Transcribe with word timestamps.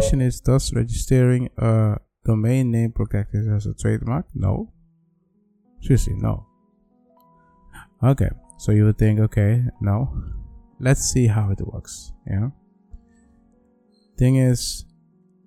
question 0.00 0.20
is 0.20 0.40
Does 0.40 0.74
registering 0.74 1.48
a 1.56 1.96
domain 2.24 2.70
name 2.70 2.92
protect 2.92 3.34
it 3.34 3.48
as 3.48 3.64
a 3.64 3.72
trademark? 3.72 4.26
No. 4.34 4.72
Seriously, 5.80 6.14
no. 6.16 6.46
Okay, 8.02 8.28
so 8.58 8.72
you 8.72 8.84
would 8.84 8.98
think, 8.98 9.20
okay, 9.20 9.62
no. 9.80 10.12
Let's 10.80 11.00
see 11.00 11.26
how 11.26 11.50
it 11.50 11.60
works. 11.66 12.12
Yeah. 12.26 12.50
Thing 14.18 14.36
is, 14.36 14.84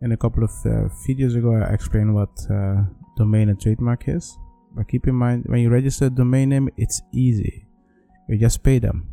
in 0.00 0.12
a 0.12 0.16
couple 0.16 0.42
of 0.44 0.50
uh, 0.64 0.88
videos 1.06 1.36
ago, 1.36 1.54
I 1.56 1.74
explained 1.74 2.14
what 2.14 2.30
uh, 2.50 2.84
domain 3.18 3.50
and 3.50 3.60
trademark 3.60 4.08
is. 4.08 4.38
But 4.74 4.88
keep 4.88 5.06
in 5.06 5.14
mind, 5.14 5.44
when 5.46 5.60
you 5.60 5.68
register 5.68 6.06
a 6.06 6.10
domain 6.10 6.48
name, 6.48 6.70
it's 6.78 7.02
easy. 7.12 7.66
You 8.28 8.38
just 8.38 8.62
pay 8.62 8.78
them. 8.78 9.10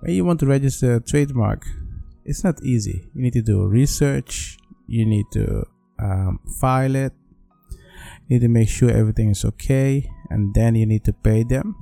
When 0.00 0.12
you 0.12 0.24
want 0.24 0.38
to 0.40 0.46
register 0.46 0.96
a 0.96 1.00
trademark, 1.00 1.64
it's 2.24 2.44
not 2.44 2.62
easy. 2.62 3.08
You 3.14 3.22
need 3.22 3.32
to 3.34 3.42
do 3.42 3.66
research. 3.66 4.58
You 4.86 5.06
need 5.06 5.26
to 5.32 5.66
um, 5.98 6.40
file 6.60 6.94
it. 6.94 7.12
You 8.28 8.36
need 8.36 8.40
to 8.40 8.48
make 8.48 8.68
sure 8.68 8.90
everything 8.90 9.30
is 9.30 9.44
okay, 9.44 10.08
and 10.30 10.54
then 10.54 10.74
you 10.74 10.86
need 10.86 11.04
to 11.04 11.12
pay 11.12 11.42
them. 11.42 11.76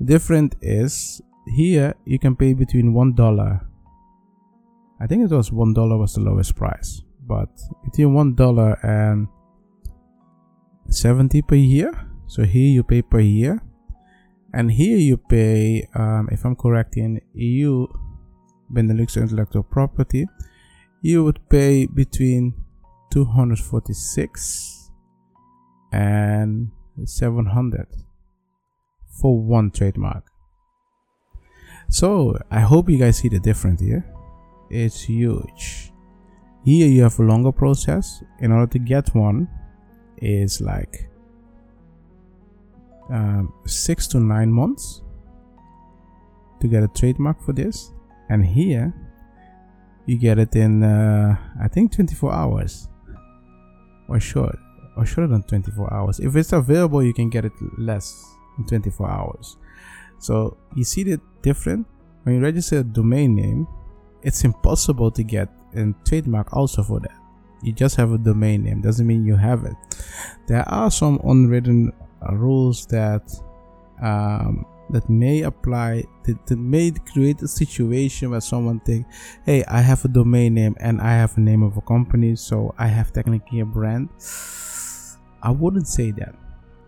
The 0.00 0.50
is 0.62 1.20
here 1.54 1.94
you 2.04 2.18
can 2.18 2.36
pay 2.36 2.54
between 2.54 2.92
one 2.92 3.14
dollar. 3.14 3.60
I 5.00 5.06
think 5.06 5.24
it 5.24 5.34
was 5.34 5.52
one 5.52 5.74
dollar 5.74 5.96
was 5.96 6.14
the 6.14 6.20
lowest 6.20 6.56
price, 6.56 7.02
but 7.26 7.48
between 7.84 8.14
one 8.14 8.34
dollar 8.34 8.78
and 8.82 9.28
70 10.88 11.42
per 11.42 11.56
year. 11.56 11.92
So 12.26 12.42
here 12.42 12.68
you 12.68 12.82
pay 12.82 13.02
per 13.02 13.20
year, 13.20 13.62
and 14.52 14.70
here 14.70 14.98
you 14.98 15.16
pay, 15.16 15.88
um, 15.94 16.28
if 16.32 16.44
I'm 16.44 16.56
correct, 16.56 16.96
in 16.96 17.20
EU, 17.34 17.86
Benelux 18.72 19.16
intellectual 19.16 19.62
property, 19.62 20.26
you 21.02 21.24
would 21.24 21.48
pay 21.48 21.86
between 21.86 22.54
246 23.12 24.90
and 25.92 26.70
700 27.04 27.86
for 29.20 29.40
one 29.40 29.70
trademark. 29.70 30.24
So 31.88 32.38
I 32.50 32.60
hope 32.60 32.90
you 32.90 32.98
guys 32.98 33.18
see 33.18 33.28
the 33.28 33.38
difference 33.38 33.80
here. 33.80 34.04
It's 34.70 35.02
huge. 35.02 35.92
Here 36.64 36.88
you 36.88 37.02
have 37.02 37.18
a 37.20 37.22
longer 37.22 37.52
process. 37.52 38.24
In 38.40 38.50
order 38.50 38.66
to 38.72 38.78
get 38.80 39.14
one, 39.14 39.48
is 40.18 40.60
like 40.60 41.08
um, 43.10 43.52
six 43.66 44.06
to 44.08 44.20
nine 44.20 44.52
months 44.52 45.02
to 46.60 46.68
get 46.68 46.82
a 46.82 46.88
trademark 46.88 47.40
for 47.42 47.52
this, 47.52 47.92
and 48.28 48.44
here 48.44 48.94
you 50.06 50.18
get 50.18 50.38
it 50.38 50.54
in 50.54 50.82
uh, 50.82 51.36
I 51.60 51.68
think 51.68 51.92
24 51.92 52.32
hours 52.32 52.88
or 54.08 54.20
short 54.20 54.58
or 54.96 55.04
shorter 55.04 55.28
than 55.28 55.42
24 55.42 55.92
hours. 55.92 56.20
If 56.20 56.36
it's 56.36 56.52
available, 56.52 57.02
you 57.02 57.12
can 57.12 57.28
get 57.28 57.44
it 57.44 57.52
less 57.76 58.24
in 58.58 58.66
24 58.66 59.10
hours. 59.10 59.56
So 60.18 60.56
you 60.74 60.84
see 60.84 61.02
the 61.02 61.20
different 61.42 61.86
when 62.22 62.36
you 62.36 62.40
register 62.40 62.78
a 62.78 62.84
domain 62.84 63.34
name, 63.34 63.66
it's 64.22 64.42
impossible 64.44 65.10
to 65.12 65.22
get 65.22 65.48
a 65.74 65.92
trademark 66.04 66.52
also 66.56 66.82
for 66.82 67.00
that 67.00 67.16
you 67.62 67.72
just 67.72 67.96
have 67.96 68.12
a 68.12 68.18
domain 68.18 68.62
name 68.62 68.80
doesn't 68.80 69.06
mean 69.06 69.24
you 69.24 69.36
have 69.36 69.64
it 69.64 69.76
there 70.46 70.66
are 70.68 70.90
some 70.90 71.20
unwritten 71.24 71.92
uh, 72.22 72.34
rules 72.34 72.86
that 72.86 73.22
um, 74.02 74.64
that 74.90 75.08
may 75.08 75.42
apply 75.42 76.04
that, 76.24 76.46
that 76.46 76.56
may 76.56 76.90
create 77.12 77.40
a 77.42 77.48
situation 77.48 78.30
where 78.30 78.40
someone 78.40 78.80
think 78.80 79.06
hey 79.44 79.64
i 79.64 79.80
have 79.80 80.04
a 80.04 80.08
domain 80.08 80.54
name 80.54 80.74
and 80.80 81.00
i 81.00 81.12
have 81.12 81.36
a 81.36 81.40
name 81.40 81.62
of 81.62 81.76
a 81.76 81.80
company 81.82 82.36
so 82.36 82.74
i 82.78 82.86
have 82.86 83.12
technically 83.12 83.60
a 83.60 83.64
brand 83.64 84.08
i 85.42 85.50
wouldn't 85.50 85.88
say 85.88 86.10
that 86.10 86.34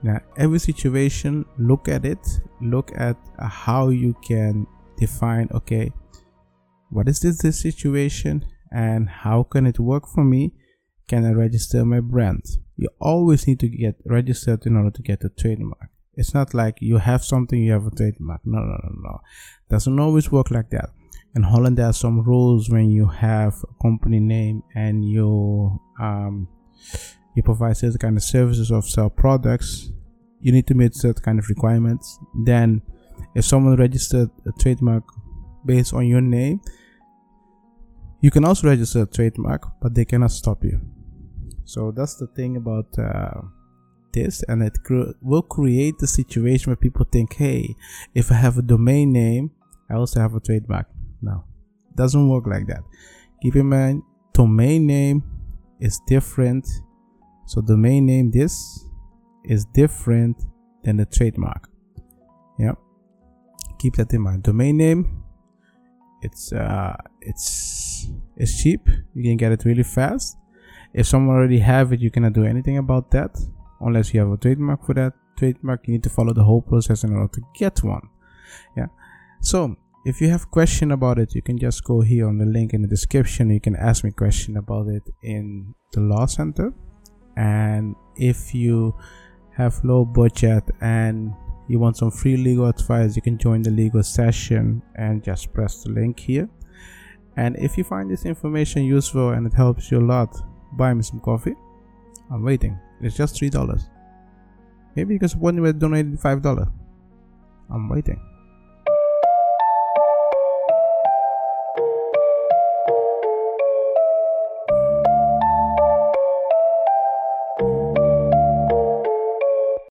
now 0.03 0.21
every 0.37 0.59
situation 0.59 1.45
look 1.59 1.89
at 1.89 2.05
it 2.05 2.41
look 2.61 2.93
at 2.95 3.17
how 3.39 3.89
you 3.89 4.15
can 4.27 4.67
define 4.97 5.49
okay 5.53 5.93
what 6.91 7.09
is 7.09 7.21
this, 7.21 7.43
this 7.43 7.61
situation 7.61 8.45
and 8.73 9.09
how 9.09 9.43
can 9.43 9.67
it 9.67 9.79
work 9.79 10.07
for 10.07 10.25
me 10.25 10.53
can 11.09 11.25
I 11.25 11.33
register 11.33 11.85
my 11.85 12.01
brand? 12.01 12.45
You 12.77 12.91
always 13.01 13.47
need 13.47 13.59
to 13.61 13.69
get 13.69 13.97
registered 14.05 14.67
in 14.67 14.77
order 14.77 14.91
to 14.91 15.03
get 15.03 15.25
a 15.25 15.31
trademark. 15.31 15.89
It's 16.19 16.35
not 16.35 16.53
like 16.53 16.77
you 16.81 16.99
have 16.99 17.25
something, 17.25 17.59
you 17.63 17.73
have 17.73 17.87
a 17.87 17.91
trademark. 17.91 18.43
No, 18.45 18.59
no, 18.59 18.77
no, 18.85 18.91
no. 19.03 19.21
Doesn't 19.71 19.99
always 19.99 20.31
work 20.31 20.51
like 20.51 20.69
that. 20.71 20.91
In 21.35 21.43
Holland, 21.43 21.79
there 21.79 21.87
are 21.87 21.95
some 21.95 22.23
rules 22.23 22.69
when 22.69 22.91
you 22.91 23.07
have 23.07 23.55
a 23.65 23.83
company 23.83 24.21
name 24.21 24.63
and 24.75 25.05
you 25.05 25.81
um, 26.01 26.49
you 27.35 27.43
provide 27.43 27.77
certain 27.77 27.99
kind 27.99 28.17
of 28.17 28.23
services 28.23 28.71
or 28.71 28.83
sell 28.83 29.09
products. 29.09 29.91
You 30.41 30.53
need 30.53 30.67
to 30.67 30.75
meet 30.75 30.95
certain 30.95 31.23
kind 31.23 31.39
of 31.39 31.49
requirements. 31.49 32.19
Then, 32.45 32.83
if 33.35 33.45
someone 33.45 33.77
registered 33.77 34.31
a 34.47 34.53
trademark 34.61 35.05
based 35.65 35.95
on 35.95 36.07
your 36.07 36.21
name, 36.21 36.61
you 38.21 38.31
can 38.31 38.45
also 38.45 38.69
register 38.69 39.03
a 39.03 39.07
trademark, 39.07 39.67
but 39.81 39.95
they 39.95 40.05
cannot 40.05 40.33
stop 40.33 40.65
you 40.65 40.81
so 41.69 41.91
that's 41.91 42.15
the 42.15 42.27
thing 42.29 42.57
about 42.57 42.99
uh, 42.99 43.43
this 44.13 44.43
and 44.49 44.63
it 44.63 44.79
cr- 44.85 45.13
will 45.21 45.43
create 45.43 45.99
the 45.99 46.07
situation 46.07 46.71
where 46.71 46.77
people 46.77 47.07
think 47.11 47.35
hey 47.35 47.75
if 48.15 48.31
i 48.33 48.35
have 48.35 48.59
a 48.59 48.63
domain 48.63 49.13
name 49.13 49.51
i 49.91 49.95
also 49.95 50.21
have 50.21 50.35
a 50.35 50.41
trademark. 50.41 50.87
No 51.23 51.45
doesn't 51.99 52.29
work 52.29 52.47
like 52.47 52.67
that. 52.69 52.83
Keep 53.43 53.57
in 53.57 53.67
mind 53.67 54.03
domain 54.33 54.87
name 54.87 55.23
is 55.81 56.01
different. 56.07 56.67
So 57.47 57.61
domain 57.61 58.07
name 58.07 58.31
this 58.31 58.87
is 59.45 59.65
different 59.75 60.37
than 60.85 60.99
the 60.99 61.07
trademark. 61.07 61.69
Yeah. 62.59 62.75
Keep 63.79 63.97
that 63.97 64.13
in 64.13 64.23
mind. 64.23 64.45
Domain 64.45 64.77
name 64.77 65.25
it's 66.23 66.53
uh 66.53 66.97
it's 67.21 68.09
it's 68.37 68.63
cheap. 68.63 68.89
You 69.15 69.23
can 69.25 69.37
get 69.37 69.53
it 69.53 69.65
really 69.65 69.83
fast. 69.83 70.37
If 70.95 71.07
someone 71.07 71.37
already 71.37 71.59
have 71.59 71.93
it 71.93 72.01
you 72.01 72.11
cannot 72.11 72.33
do 72.33 72.45
anything 72.45 72.79
about 72.79 73.11
that 73.11 73.37
unless 73.81 74.13
you 74.13 74.21
have 74.21 74.31
a 74.31 74.37
trademark 74.37 74.85
for 74.85 74.95
that 74.95 75.13
trademark 75.37 75.87
you 75.87 75.93
need 75.95 76.03
to 76.03 76.11
follow 76.11 76.33
the 76.33 76.45
whole 76.45 76.63
process 76.63 77.05
in 77.05 77.15
order 77.15 77.33
to 77.33 77.41
get 77.55 77.83
one. 77.83 78.09
Yeah. 78.77 78.87
So 79.41 79.77
if 80.05 80.21
you 80.21 80.29
have 80.29 80.51
question 80.51 80.93
about 80.93 81.19
it 81.19 81.35
you 81.35 81.43
can 81.43 81.59
just 81.59 81.85
go 81.85 82.01
here 82.01 82.27
on 82.27 82.39
the 82.39 82.47
link 82.47 82.75
in 82.75 82.83
the 82.83 82.89
description. 82.89 83.51
You 83.51 83.61
can 83.61 83.77
ask 83.77 84.05
me 84.05 84.11
question 84.11 84.57
about 84.57 84.89
it 84.89 85.03
in 85.23 85.75
the 85.93 86.01
law 86.01 86.27
center. 86.27 86.73
And 87.37 87.95
if 88.17 88.55
you 88.55 88.95
have 89.57 89.83
low 89.85 90.05
budget 90.05 90.65
and 90.81 91.33
you 91.69 91.79
want 91.79 91.97
some 91.97 92.11
free 92.11 92.37
legal 92.37 92.67
advice 92.67 93.15
you 93.15 93.23
can 93.23 93.39
join 93.39 93.63
the 93.63 93.71
legal 93.71 94.03
session 94.03 94.83
and 94.97 95.23
just 95.23 95.53
press 95.53 95.83
the 95.83 95.91
link 95.91 96.19
here. 96.19 96.49
And 97.37 97.57
if 97.57 97.79
you 97.79 97.85
find 97.85 98.11
this 98.11 98.25
information 98.25 98.83
useful 98.83 99.31
and 99.31 99.47
it 99.47 99.53
helps 99.53 99.93
you 99.93 99.99
a 100.01 100.07
lot 100.15 100.37
buy 100.77 100.93
me 100.93 101.03
some 101.03 101.21
coffee. 101.21 101.55
I'm 102.31 102.43
waiting. 102.43 102.79
It's 103.01 103.17
just 103.17 103.37
three 103.37 103.51
dollars. 103.51 103.89
Maybe 104.97 105.15
because 105.15 105.37
one 105.37 105.61
will 105.61 105.73
donate 105.73 106.19
five 106.21 106.43
dollar. 106.43 106.69
I'm 107.71 107.89
waiting. 107.89 108.21